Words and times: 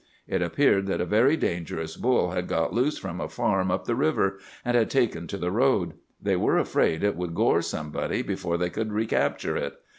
It 0.27 0.41
appeared 0.41 0.87
that 0.87 0.99
a 0.99 1.05
very 1.05 1.37
dangerous 1.37 1.95
bull 1.95 2.31
had 2.31 2.47
got 2.47 2.73
loose 2.73 2.97
from 2.97 3.21
a 3.21 3.29
farm 3.29 3.69
up 3.69 3.85
the 3.85 3.93
river, 3.93 4.39
and 4.65 4.75
had 4.75 4.89
taken 4.89 5.27
to 5.27 5.37
the 5.37 5.51
road. 5.51 5.93
They 6.19 6.35
were 6.37 6.57
afraid 6.57 7.03
it 7.03 7.15
would 7.15 7.35
gore 7.35 7.61
somebody 7.61 8.23
before 8.23 8.57
they 8.57 8.71
could 8.71 8.91
recapture 8.91 9.55
it. 9.55 9.75